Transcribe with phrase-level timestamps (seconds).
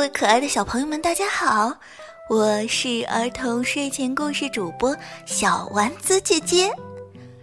[0.00, 1.70] 各位可爱的小朋友们，大家好！
[2.30, 6.72] 我是儿童睡前故事主播小丸子姐姐。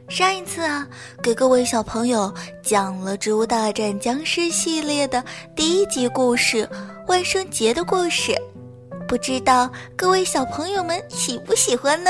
[0.09, 0.87] 上一次啊，
[1.21, 2.33] 给各位小朋友
[2.63, 5.23] 讲了《植物大战僵尸》系列的
[5.55, 6.67] 第一集故事——
[7.05, 8.35] 万圣节的故事，
[9.07, 12.09] 不知道各位小朋友们喜不喜欢呢？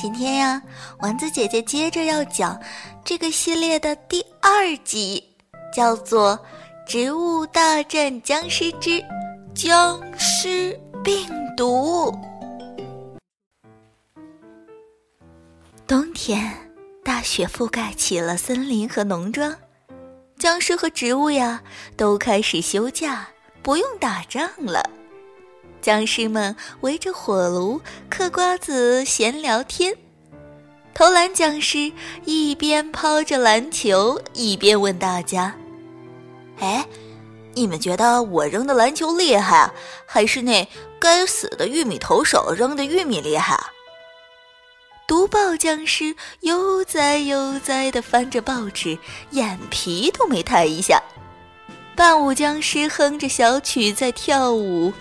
[0.00, 0.62] 今天呀，
[1.00, 2.56] 丸子姐姐接着要讲
[3.04, 5.20] 这个系列的第二集，
[5.74, 6.38] 叫做
[6.88, 9.04] 《植物大战僵尸之
[9.54, 12.12] 僵尸病毒》。
[15.86, 16.52] 冬天。
[17.02, 19.56] 大雪覆盖起了森林和农庄，
[20.38, 21.62] 僵尸和植物呀
[21.96, 23.26] 都开始休假，
[23.62, 24.88] 不用打仗了。
[25.80, 27.80] 僵尸们围着火炉
[28.10, 29.96] 嗑瓜子、闲聊天。
[30.94, 31.90] 投篮僵尸
[32.26, 35.54] 一边抛着篮球，一边问大家
[36.60, 36.86] ：“哎，
[37.54, 39.70] 你们觉得我扔的篮球厉害，
[40.06, 40.66] 还是那
[40.98, 43.58] 该死的玉米投手扔的玉米厉害？”
[45.06, 48.96] 读报僵尸悠哉悠哉地翻着报纸，
[49.30, 51.02] 眼皮都没抬一下。
[51.96, 54.92] 伴舞僵尸哼着小曲在跳舞，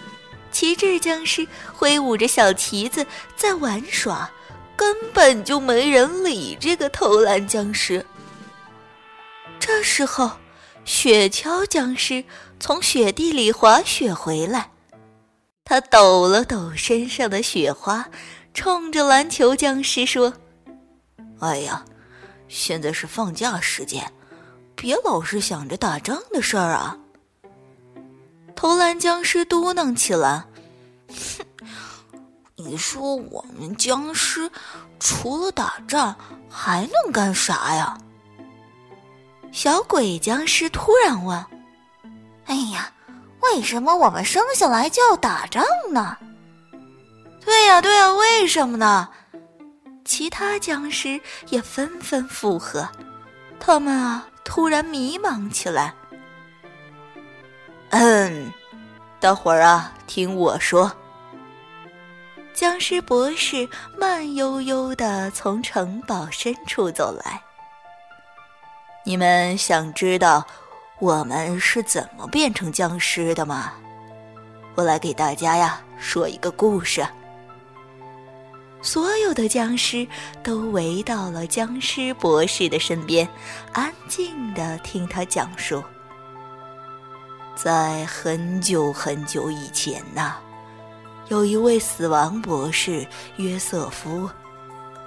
[0.52, 4.30] 旗帜僵尸挥舞着小旗子在玩耍，
[4.76, 8.04] 根本就没人理这个投篮僵尸。
[9.60, 10.32] 这时候，
[10.86, 12.24] 雪橇僵尸
[12.60, 14.72] 从雪地里滑雪回来，
[15.64, 18.08] 他抖了抖身上的雪花。
[18.52, 20.34] 冲着篮球僵尸说
[21.40, 21.86] ：“哎呀，
[22.48, 24.12] 现在是放假时间，
[24.76, 26.98] 别老是想着打仗的事儿啊！”
[28.56, 30.46] 投篮僵尸嘟囔起来
[31.08, 31.46] ：“哼，
[32.58, 34.52] 你说我们僵尸
[35.00, 36.18] 除了打仗
[36.50, 37.98] 还能干啥呀？”
[39.52, 41.46] 小鬼僵尸突然问
[42.46, 42.92] ：“哎呀，
[43.42, 46.16] 为什么我们生下来就要打仗呢？”
[47.44, 49.10] 对呀，对呀，为什么呢？
[50.06, 52.88] 其他僵尸也纷纷附和。
[53.60, 55.94] 他们啊，突然迷茫起来。
[57.90, 58.52] 嗯，
[59.20, 60.92] 大伙儿啊，听我说。
[62.54, 63.68] 僵尸博士
[63.98, 67.42] 慢悠悠的从城堡深处走来。
[69.06, 70.46] 你们想知道
[71.00, 73.74] 我们是怎么变成僵尸的吗？
[74.76, 77.06] 我来给大家呀说一个故事。
[78.82, 80.08] 所有的僵尸
[80.42, 83.28] 都围到了僵尸博士的身边，
[83.74, 85.84] 安静的听他讲述。
[87.56, 90.36] 在很久很久以前呐，
[91.28, 93.06] 有一位死亡博士
[93.36, 94.30] 约瑟夫，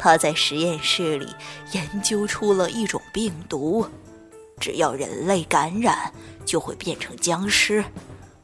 [0.03, 1.33] 他在实验室里
[1.71, 3.87] 研究出了一种病毒，
[4.59, 6.13] 只要人类感染，
[6.45, 7.85] 就会变成僵尸。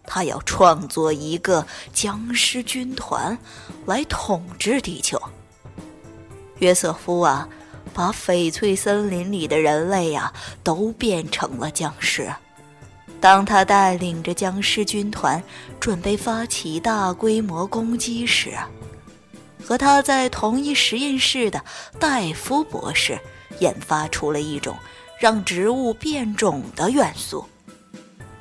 [0.04, 3.36] 他要创作一个僵尸军团，
[3.86, 5.20] 来统治地球。
[6.60, 7.48] 约瑟夫啊，
[7.92, 10.32] 把翡翠森林里的人类呀
[10.62, 12.32] 都变成了僵尸。
[13.20, 15.42] 当他带领着僵尸军团
[15.80, 18.56] 准备发起大规模攻击时，
[19.68, 21.62] 和他在同一实验室的
[22.00, 23.20] 戴夫博士
[23.58, 24.74] 研发出了一种
[25.20, 27.46] 让植物变种的元素。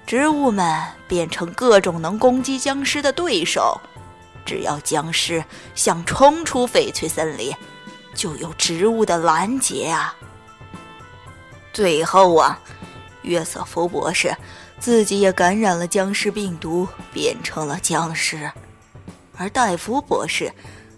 [0.06, 3.78] 植物们变成各种能攻击僵尸的对手，
[4.46, 5.44] 只要僵尸
[5.76, 7.54] 想冲出翡翠森林，
[8.16, 10.16] 就有植物的拦截啊。
[11.74, 12.58] 最后啊，
[13.24, 14.34] 约瑟夫博士
[14.80, 18.50] 自己也感染了僵尸病毒，变成了僵尸，
[19.36, 20.50] 而戴夫博士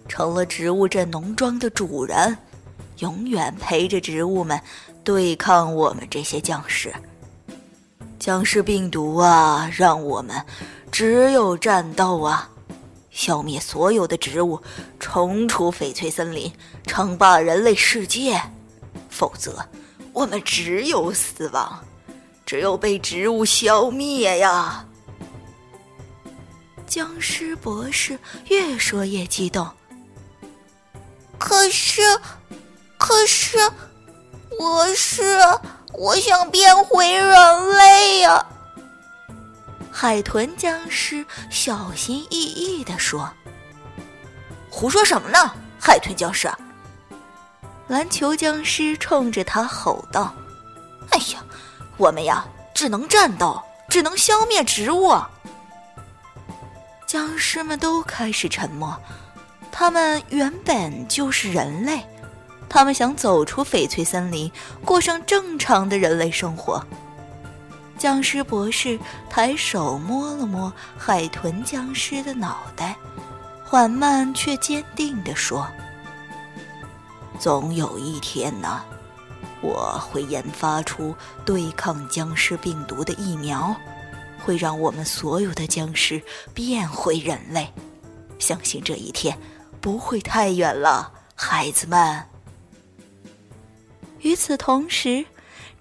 [0.09, 2.36] 成了植物镇农庄的主人，
[2.97, 4.59] 永远陪着植物们
[5.03, 6.94] 对抗我们这些僵尸。
[8.19, 10.36] 僵尸病毒啊，让我们
[10.92, 12.50] 只有战斗啊，
[13.12, 14.62] 消灭所有的植物，
[15.00, 16.52] 冲出翡翠森林，
[16.86, 18.42] 称霸人类世界。
[19.09, 19.64] 否则，
[20.12, 21.80] 我们只有死亡，
[22.45, 24.86] 只有被植物消灭呀！
[26.88, 28.18] 僵尸博士
[28.50, 29.66] 越说越激动。
[31.39, 32.01] 可是，
[32.97, 33.57] 可是，
[34.59, 35.24] 我是。
[35.94, 38.45] 我想变回人类呀！
[39.91, 43.30] 海豚僵尸小心翼翼地说
[44.69, 46.50] ：“胡说什么呢，海豚僵尸！”
[47.88, 50.33] 篮球僵尸冲着他吼道
[51.12, 51.44] ：“哎呀，
[51.97, 55.19] 我们呀，只能战斗，只能消灭植物。”
[57.06, 58.95] 僵尸们都开始沉默，
[59.80, 62.04] 他们原本就是人类。
[62.68, 64.52] 他们想走出翡翠森林，
[64.84, 66.86] 过上正常的人类生活。
[67.98, 69.00] 僵尸博士
[69.30, 72.94] 抬手摸了摸海豚僵尸的脑袋，
[73.64, 75.66] 缓慢却坚定地说
[77.40, 78.84] ：“总有一天呢，
[79.62, 81.16] 我会研发出
[81.46, 83.74] 对抗僵尸病毒的疫苗，
[84.44, 86.22] 会让我们所有的僵尸
[86.54, 87.72] 变回人类。
[88.40, 89.38] 相信这一天
[89.81, 92.26] 不会太远了，孩子们。”
[94.22, 95.26] 与此同时。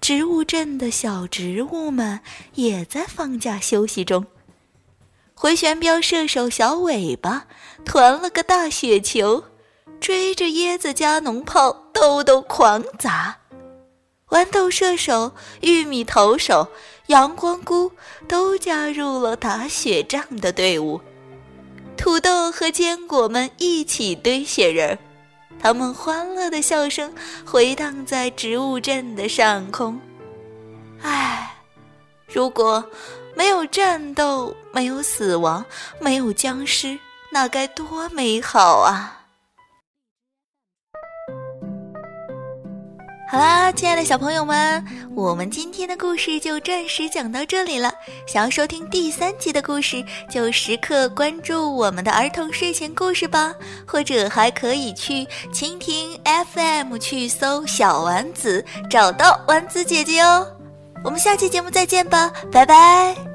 [0.01, 2.21] 植物镇的小植物们
[2.53, 4.25] 也在放假休息中。
[5.33, 7.47] 回旋镖射手小尾巴
[7.83, 9.43] 团了个大雪球，
[9.99, 13.39] 追着椰子加农炮豆豆狂砸。
[14.29, 16.69] 豌豆射手、玉米投手、
[17.07, 17.91] 阳光菇
[18.25, 21.01] 都加入了打雪仗的队伍。
[21.99, 24.97] 土豆和坚果们一起堆雪人儿。
[25.61, 27.13] 他们欢乐的笑声
[27.45, 29.99] 回荡在植物镇的上空。
[31.01, 31.57] 唉，
[32.25, 32.81] 如果
[33.35, 35.65] 没有战斗，没有死亡，
[35.99, 36.97] 没有僵尸，
[37.33, 39.18] 那该多美好啊！
[43.31, 44.83] 好啦，亲爱的小朋友们，
[45.13, 47.93] 我们今天的故事就暂时讲到这里了。
[48.25, 53.53] 想要收听第三集的故事，就时刻关注我们的儿童睡前故事吧，
[53.85, 60.47] 或者还可以去蜻蜓 FM 去搜“小丸子”，找到丸子姐姐哦。
[61.03, 63.28] 我们下期节目再见吧，拜拜。